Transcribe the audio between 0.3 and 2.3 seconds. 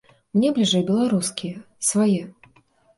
Мне бліжэй беларускія, свае.